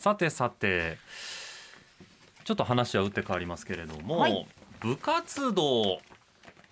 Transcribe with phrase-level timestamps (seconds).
[0.00, 0.96] さてさて
[2.44, 4.46] ちょっと話は打って変わりますけれども、はい。
[4.80, 5.98] 部活動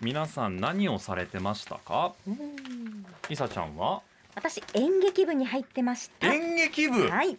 [0.01, 2.13] 皆さん何をされてましたか？
[2.27, 3.05] うん。
[3.29, 4.01] いさちゃんは？
[4.33, 6.33] 私演劇部に入ってました。
[6.33, 7.07] 演劇部？
[7.07, 7.37] はい。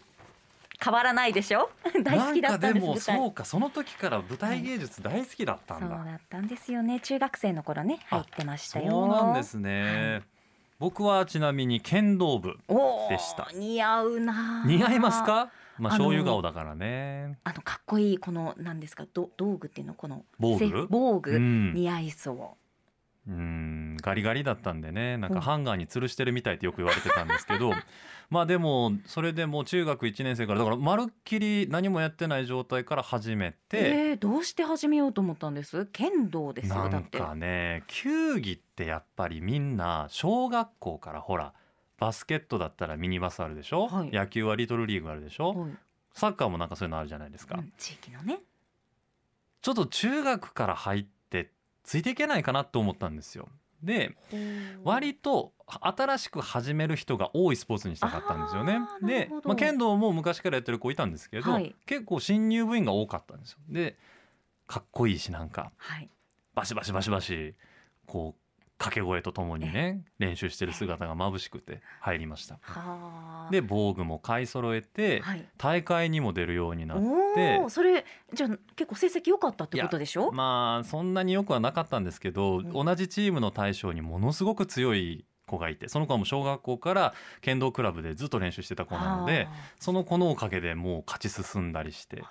[0.82, 1.70] 変わらないでしょ？
[2.04, 3.44] 大好きだったんですなんかでもそうか。
[3.44, 7.00] その時から舞台芸術大好きだったそうんだ、だったんですよね。
[7.00, 8.92] 中学生の頃ね入ってましたよ。
[8.92, 10.22] そうなんですね、
[10.78, 12.56] 僕はちなみに剣道部
[13.08, 13.48] でした。
[13.52, 15.50] 似合うな似合いますか？
[15.80, 17.38] まあ醤油顔だからね。
[17.44, 19.94] あのかっこいいこの何ですかど道具っていうの？
[19.94, 20.58] この防具？
[20.58, 21.74] せ防具、うん。
[21.74, 23.30] 似合いそう。
[23.30, 25.16] うんガリガリだったんでね。
[25.18, 25.36] なんうん。
[25.36, 27.72] かハンガーに吊るしてるみたいってよく言われてたんですけど。
[28.30, 35.86] まあでもそれでもう中学1年生からだからまるっきり何もやってない状態から始めて、えー、どうして始めようと思ったんです？
[35.86, 37.18] 剣道ですなんよだって。
[37.18, 41.52] かね球技ってやっぱりみんな小学校からほら
[42.00, 44.10] バスケットだったらミニバスあるでしょ、はい。
[44.10, 45.70] 野球はリトルリーグあるでしょ、はい。
[46.14, 48.40] サッカーもなんかそういうのあるじゃないですか、うん地域のね。
[49.60, 51.52] ちょっと中学から入って
[51.84, 53.48] ついていけないかなと思ったんですよ。
[53.82, 54.16] で
[54.82, 58.80] 割と新しく始める人が多いスポーツにしたかったんですよね。
[59.02, 61.74] でまあ、剣道も昔からやってる子いたんですけど、はい。
[61.84, 63.58] 結構新入部員が多かったんですよ。
[63.68, 63.98] で
[64.66, 65.72] かっこいいしなんか。
[65.76, 66.08] はい。
[66.54, 67.54] バシバシバシバシ
[68.06, 68.40] こう
[68.80, 72.58] 掛け声とともにね練習してる姿が眩しくて入りました。
[72.62, 73.48] はあ。
[73.52, 75.44] で防具も買い揃えてはい。
[75.58, 80.32] 大会にも出るようになっおておそれじゃあ結構成績良かったってことでしょ？
[80.32, 82.72] まあそんなによくはなかったんですけど、うん。
[82.72, 92.30] 同じチームの対象にものすごく強い子がいてその子はもう小学校から剣道クラブでずっと練習してた子なのではその子のおかげでもう勝ち進んだりしてあ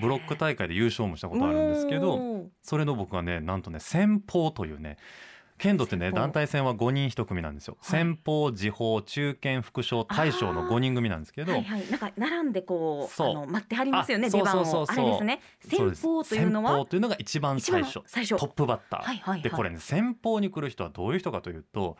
[0.00, 4.96] ブロック大会で優勝もしたことあるんですけどそれの僕はねなんとね先鋒というね
[5.58, 7.90] 剣道ってね団体戦は5人1組なんですよ、はい。
[7.90, 13.30] 先鋒時報中堅副将大将の5人組なんですけどはいはい、なんか並んでこうそう。
[13.30, 14.86] あの待ってはりますよねあ出番を。
[14.88, 15.90] あれですね先そう。
[15.90, 16.70] です鋒というのは？
[16.70, 18.00] 先鋒というのが一番最初。
[18.06, 18.36] 最初。
[18.36, 19.42] トップバッター、はいはいはい。
[19.42, 21.96] でこれね先鋒に来る人はどういう人かというと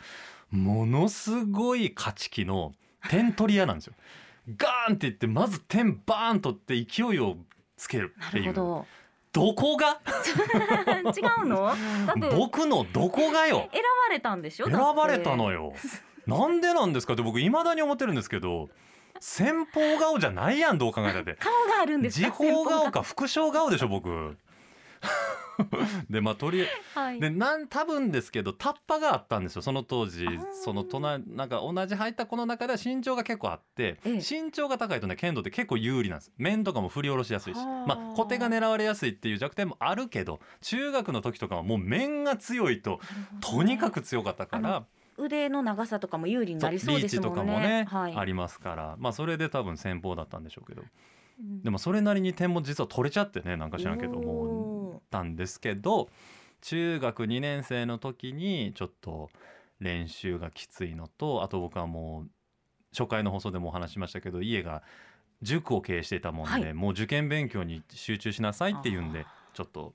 [0.51, 2.73] ものすごい勝ち気の
[3.09, 3.95] 点取り屋なんですよ。
[4.57, 7.37] ガーンって言ってまず点バーン取って勢いを
[7.77, 8.45] つけるなっていう。
[8.47, 8.87] るほど
[9.35, 10.01] どこが？
[11.15, 11.75] 違うの？
[12.37, 13.69] 僕のどこがよ？
[13.73, 14.67] 選ばれたんでしょ？
[14.67, 15.75] 選ばれたのよ。
[16.27, 16.37] よ。
[16.39, 17.13] なんでなんですか？
[17.15, 18.71] って僕いまだに思ってるんですけど
[19.21, 21.35] 先鋒顔じゃないやんどう考えたって。
[21.35, 24.37] 顔があるんです時か報顔先か副将顔でしょ僕。
[26.11, 27.21] でまあとりあえずはい。
[27.21, 30.27] でなん多分ですけどタッパがあったんですよその当時。
[30.65, 34.15] その隣なんか同じ入った子の中では身長が結構あって、ええ。
[34.15, 36.33] 身長が高いとね剣道って結構有利なんです。
[36.37, 37.87] 面とかも振り下ろしやすいしはあ。
[37.87, 43.01] まあ小手が狙われやすいっていう弱点もあるけど中学の時とかはもう面が強いと
[43.41, 44.85] とにかく強かったから
[45.17, 47.43] 腕の長さとかも有利になりそうリーチですもんね。
[47.43, 48.97] とかもね、はい、ありますから。
[48.99, 50.83] まあそれで多分先方だったんでしょうけど。
[51.41, 51.63] うん。
[51.63, 56.09] でもそれなりに点も実は取れちゃってねなんか知らんけどもおーたんですけど
[56.61, 59.31] 中学2年生の時にちょっと
[59.81, 62.31] 練習がきついのとあと僕はもう
[62.97, 64.83] 初回の放送でもお話ししましたけど家が
[65.43, 66.75] 塾を経営していたもんで、はい。
[66.75, 69.93] もう受験勉強に集中しなさいっていうんでちょっと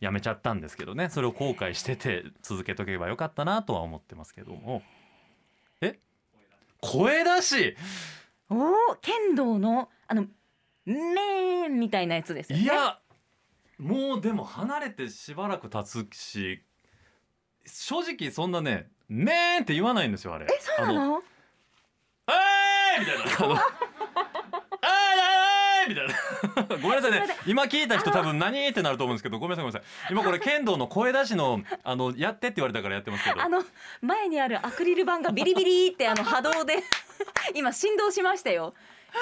[0.00, 1.08] やめちゃったんですけどね。
[1.08, 4.82] それを後悔してて続けとけばよかったなとは思ってますけども。
[5.80, 5.98] え？
[6.80, 7.76] 声出し！
[8.50, 8.58] おー
[9.02, 10.26] 剣道のあの
[10.86, 12.64] めみたいなやつですよね。
[12.64, 12.98] いや
[13.78, 16.62] もうでも離れてしばらく経つし
[17.66, 20.46] 正直そんなね「ねー」って言わないんですよあれ。
[20.46, 21.02] えそうなの？
[21.02, 21.22] あの
[22.28, 23.24] えーみたいな。
[23.38, 26.14] あのあーみたいな。
[26.82, 27.36] ごめんなさいね。
[27.46, 30.12] 今聞いた人多分何ってなると思うんですけど、ごめんなさいごめんなさい。
[30.12, 33.48] 今これ剣道の声出しのあのやってって言われたからやってますけどあ。
[33.48, 33.64] の
[34.02, 36.82] 前にあるアクリル板がビリビリってあの波動で
[37.54, 38.74] 今振動しましたよ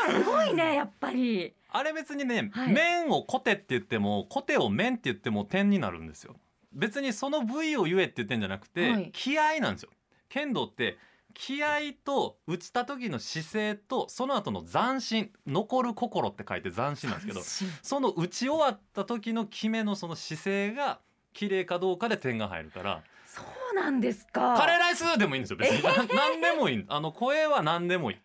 [0.08, 1.54] すごいねやっぱり。
[1.68, 2.72] あれ別にね、はい。
[2.72, 6.36] 面をコテって言ってもコテを面って言っても点になるんですよ。
[6.72, 9.10] 別にその部位を言えって言ってんじゃなくて、はい。
[9.12, 9.90] 気合なんですよ。
[10.28, 10.98] 剣道って
[11.34, 17.40] 気合と打ちた時の姿勢とその後の斬新残る心って書いて斬新なんですけど
[17.82, 20.98] その打ち終わった時の決めのその姿勢が
[21.34, 24.54] 綺麗かどうかで点が入るからそうなんですか。
[24.56, 26.84] カレーライスでもいいんですよ別に、な 何でもいい。
[26.88, 28.18] あの声は何でもいい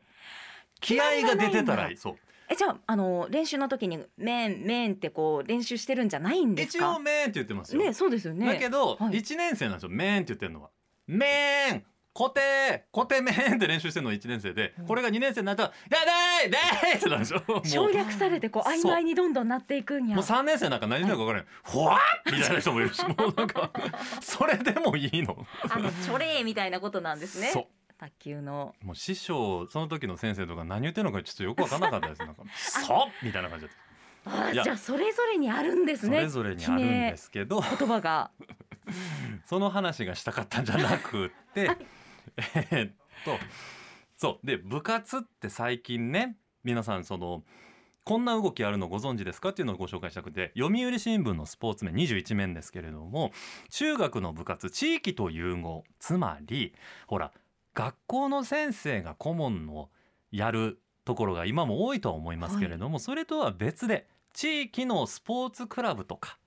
[0.82, 1.98] 気合が出てたらいい。
[1.98, 2.16] そう。
[2.50, 8.46] えじゃああの練習の時に「めんめん」ってこう練習してるんじゃないんです一か応メーンって言ってますよ、ねそうですよね。
[8.46, 9.14] だけど、はい。
[9.14, 9.90] 1年生なんですよ。
[9.90, 10.70] メーンって言ってるのは。
[11.08, 11.84] メーン
[12.14, 16.60] 固定固定メーンって練習してるのが1年生で、これが2年生になったら「だだいだ
[16.92, 17.44] い!」ってなるんですよ。
[17.48, 17.68] もう。
[17.68, 20.16] 省略されてこう曖昧にどんどんなっていくんや。
[20.18, 22.00] もう3年生なんか何してるか分からない「ふわっ!」
[22.34, 23.72] みたいな人もいるしもうなんか
[24.22, 25.46] それでもいいの。
[25.70, 27.48] あのチョレーみたいなことなんですね。
[27.48, 27.68] そう
[28.02, 28.74] 卓球の。
[28.84, 32.20] もう師匠その時の先生とか何言ってるのかちょっとよく分からなかったです。
[32.20, 34.50] なんか「そう!」みたいな感じだった。
[34.50, 36.18] あじゃあそれぞれにあるんですね。
[36.18, 36.78] それぞれにあるん
[37.12, 37.62] ですけど。
[37.78, 38.32] 言葉が。
[39.46, 41.78] その話がしたかったんじゃなくって
[42.36, 42.94] えーっ
[43.24, 43.38] と
[44.18, 44.46] そう。
[44.46, 47.44] で部活って最近ね皆さんその
[48.04, 53.32] こんな動きあるのご存知ですかっていうのをご紹介したくて読売新聞のスポーツ面21面ですけれども
[53.70, 55.84] 中学の部活地域と融合。
[56.00, 56.74] つまり
[57.06, 57.32] ほら
[57.74, 59.90] 学校の先生が顧問の
[60.32, 66.38] やるところが今も多いとは思いますけれども、それとは別で地域のスポーツクラブとか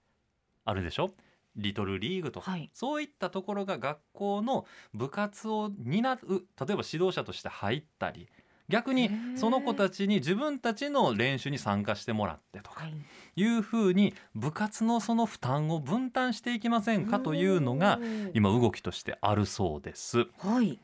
[0.64, 1.10] あるでしょ？
[1.56, 2.70] リトルリーグとか、はい。
[2.74, 8.28] そういったところが学校の部活を担う例えば指導者として入ったり
[8.68, 12.94] 逆にその子たちに自分たちの練習に参加してもらってとかはい。
[13.36, 18.00] いうふうに部活のその負担を分担していきませんかというのが
[18.32, 20.26] 今動きとしてあるそうです。
[20.38, 20.78] はい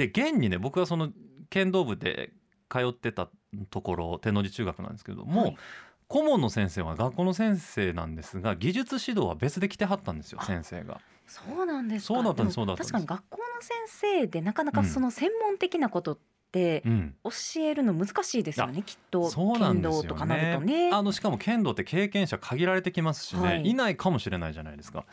[0.00, 1.10] で現にね僕はその
[1.50, 2.30] 剣道部で
[2.70, 3.28] 通ってた
[3.68, 5.56] ところ天王寺中学なんですけども、はい。
[6.08, 11.00] 顧問の先生は学校の先生なんですが技術指導は別で来てはったんですよあ先生が。
[11.26, 12.14] そうなんですか。
[12.14, 12.92] そうだったんですもそうだったんです。
[12.92, 16.18] 確かに学校の先生でなかなかその専門的なことっ
[16.50, 17.14] てうん。
[17.22, 17.30] 教
[17.60, 19.28] えるの難しいですよねきっと。
[19.30, 20.90] そうなんですよ剣道とかなるとね。
[20.92, 23.62] あのしかも剣道って経験者限られてきますしね、はい。
[23.62, 25.04] い、ないかもしれないじゃないですか。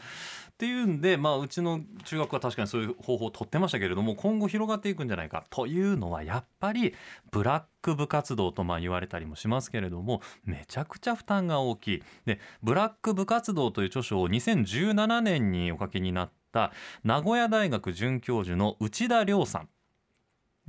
[0.58, 6.96] っていうんで、まあ、うちの中学は確かにそういう方法を取ってましたけれども今後広がっていくんじゃないかというのはやっぱり
[7.32, 12.04] ブラック部活動とまあ言われたりもしますけれどもめちゃくちゃ負担が大きい。
[12.26, 16.72] でブラック部活動という著書を2017年にお書きになった
[17.04, 19.70] 名古屋大学准教授の内田亮さん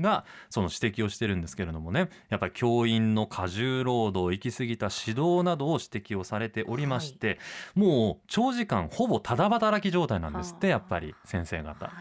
[0.00, 2.08] がその指摘をしてるんですけれどもね。
[2.28, 7.38] やっぱり教員の過重労働行き過ぎた指導などを指摘をされておりまして、
[7.74, 11.86] もう長時間ほぼただ働き状態なんですってはあやっぱり先生方。
[11.86, 11.94] はい。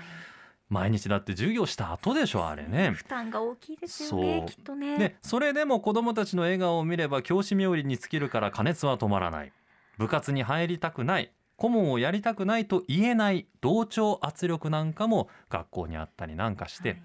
[0.69, 2.91] 毎日だって授業した後でしょあれね。
[2.91, 4.97] 負担が大きいですよねきっとね。
[4.97, 9.53] でそれでも子どもたちの笑顔を見れば教師冥利に尽きるから加熱は止まらない。
[9.97, 11.31] 部活に入りたくない。
[11.55, 17.01] 顧問をやりたくないと言えない同調圧力なんかも学校にあったりなんかして、はい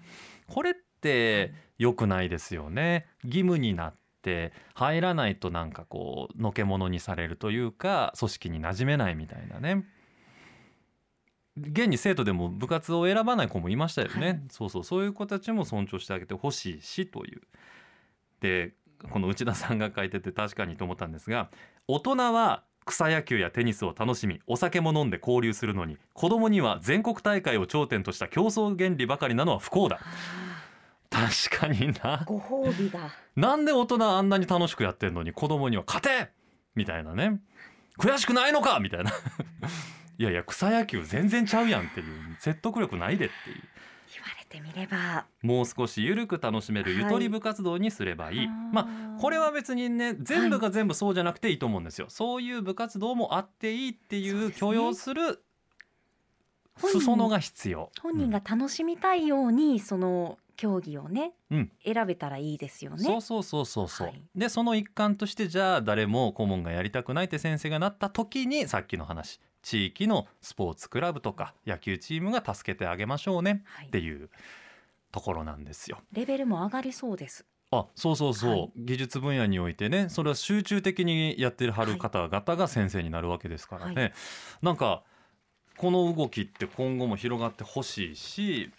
[0.47, 3.07] これって良くないですよね。
[3.23, 9.85] 義務になって入らないとなんかこうのけものにされるというか組織に馴染めないみたいなね。
[11.57, 14.41] 現に生徒でも部活を選ばない子もいましたよね、はい。
[14.49, 14.83] そうそう。
[14.83, 17.41] そういう子たちも尊重してあげてほしいしという。
[18.39, 18.73] で
[19.11, 21.49] この内田さんが書いてて確かにと思ったんですが
[21.87, 29.99] 大人は草野球やテニスを楽しみお酒も飲んで交流するのに子供には全国大会を頂点とした競争原理ばかりなのは不幸だ。
[30.01, 30.07] あ
[31.49, 32.17] 確かにな。
[32.19, 36.31] ーご褒美がなんで大人あんなに楽しくやってんのに子供には勝て
[36.75, 37.39] みたいなね。
[37.99, 39.11] 悔しくないのかみたいな。
[40.17, 42.35] いやいや草野球全然ちゃうやんっていう。
[42.39, 43.72] 説得力ないでっていう
[44.53, 45.25] てみれば。
[45.41, 55.43] もう少し緩く楽しめるゆとり部活動にすればいい、まあこれは別にね全部が全部そうじゃなくていいと思うんですよ、そういう部活動もあっていいっていう許容する
[56.77, 57.91] 裾野が必要。
[58.01, 61.71] 本人が楽しみたいようにその競技をね、うん。
[61.83, 63.03] 選べたらいいですよね。
[63.03, 64.21] そうそうそうそうそう、はい。
[64.35, 73.63] でその一環としてじゃあ誰も顧問がやりたくないって先生がなった時にさっきの話地域のスポーツクラブとか野球チームが助けてあげましょうね。
[73.65, 73.87] はい。
[73.87, 74.29] っていう
[75.11, 75.99] ところなんですよ。
[76.11, 77.45] レベルも上がりそうです。
[77.71, 78.71] あそうそうそう、はい。
[78.75, 84.11] 技術分野においてねそれは集中的にやってるはる方々が先生になるわけですからね、は
[84.61, 85.01] なんか
[85.77, 88.71] この動きって今後も広がってほしいし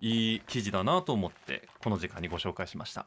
[0.00, 3.06] いい記事だなと思ってこの時間にご紹介しました。